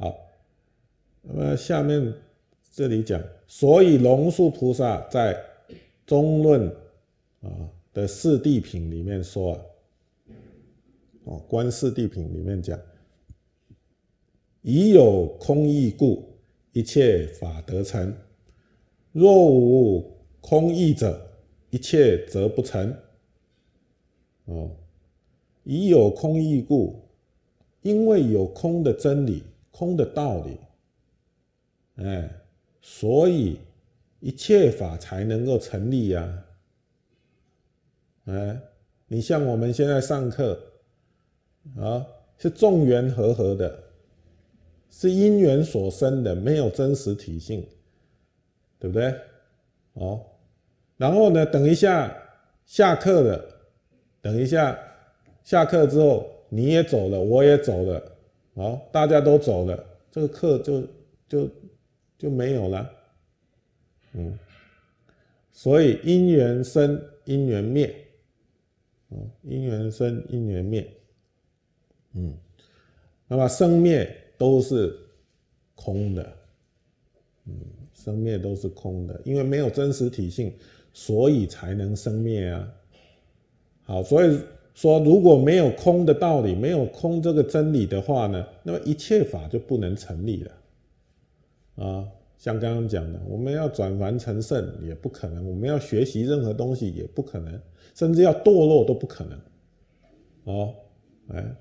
[0.00, 0.18] 好，
[1.20, 2.10] 那么下面
[2.72, 5.38] 这里讲，所以龙树菩萨在
[6.06, 6.66] 中论
[7.42, 7.50] 啊
[7.92, 9.60] 的四谛品里面说啊，
[11.24, 12.80] 哦，观四谛品里面讲，
[14.62, 16.26] 已有空义故，
[16.72, 18.10] 一切法得成；
[19.12, 21.30] 若无空义者，
[21.68, 22.96] 一切则不成。
[24.46, 24.70] 哦，
[25.64, 27.04] 已有空义故，
[27.82, 30.58] 因为有空的真理、空的道理，
[31.96, 32.30] 哎，
[32.80, 33.58] 所以
[34.20, 36.44] 一切法才能够成立呀。
[38.26, 38.60] 哎，
[39.06, 40.60] 你像我们现在上课
[41.76, 42.06] 啊，
[42.38, 43.82] 是众缘和合的，
[44.90, 47.66] 是因缘所生的，没有真实体性，
[48.78, 49.14] 对不对？
[49.94, 50.24] 哦，
[50.96, 52.16] 然后呢，等一下
[52.66, 53.56] 下课了。
[54.22, 54.78] 等一下，
[55.42, 58.16] 下课之后你也走了，我也走了，
[58.60, 60.86] 好，大家都走了，这个课就
[61.26, 61.50] 就
[62.18, 62.90] 就没有了，
[64.12, 64.38] 嗯，
[65.50, 67.94] 所以因缘生，因缘灭，
[69.12, 70.86] 嗯，因缘生，因缘灭，
[72.12, 72.36] 嗯，
[73.26, 74.94] 那么生灭都是
[75.74, 76.36] 空的，
[77.46, 77.54] 嗯，
[77.94, 80.54] 生灭都是空的，因为没有真实体性，
[80.92, 82.74] 所以才能生灭啊。
[83.84, 84.38] 好，所以
[84.74, 90.52] 说如果没有空的道理，没有空这个真理的话呢，那么一切法就不能成立了。
[91.76, 97.60] 啊，像刚刚讲的，我们要转凡成圣也不可能，我们要学习任何东西也不可能，
[97.94, 99.38] 甚至要堕落都不可能。
[100.44, 100.74] 哦，
[101.28, 101.56] 哎，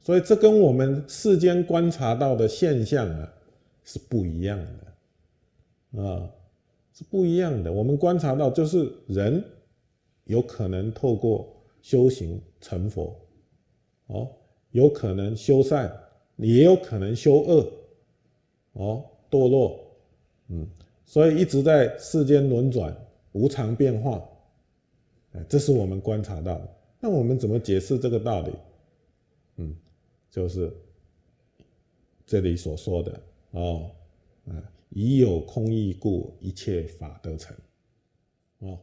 [0.00, 3.32] 所以这跟我们世间观察到的现象啊
[3.84, 4.58] 是不一样
[5.92, 6.30] 的，啊，
[6.92, 7.72] 是不一样的。
[7.72, 9.42] 我们观察到就是人
[10.24, 11.57] 有可能透过
[11.88, 13.18] 修行成佛，
[14.08, 14.30] 哦，
[14.72, 15.90] 有可能修善，
[16.36, 17.72] 也有可能修恶，
[18.74, 19.80] 哦，堕落，
[20.48, 20.68] 嗯，
[21.06, 22.94] 所以一直在世间轮转，
[23.32, 24.22] 无常变化，
[25.48, 26.76] 这是我们观察到的。
[27.00, 28.52] 那我们怎么解释这个道理？
[29.56, 29.74] 嗯，
[30.30, 30.70] 就是
[32.26, 33.18] 这里所说的
[33.52, 33.90] 哦，
[34.44, 34.52] 啊，
[34.90, 37.56] 已有空义故，一切法得成，
[38.58, 38.78] 哦。